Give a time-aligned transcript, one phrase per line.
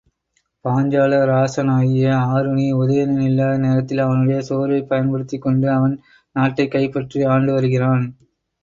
[0.65, 5.95] பாஞ்சால ராசனாகிய ஆருணி, உதயணன் இல்லாத நேரத்தில் அவனுடைய சோர்வைப் பயன்படுத்திக்கொண்டு அவன்
[6.35, 8.05] நாட்டைக் கைப்பற்றி ஆண்டு வருகிறான்.